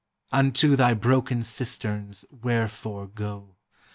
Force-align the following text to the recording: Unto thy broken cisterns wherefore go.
Unto 0.31 0.75
thy 0.75 0.95
broken 0.95 1.43
cisterns 1.43 2.25
wherefore 2.31 3.05
go. 3.05 3.57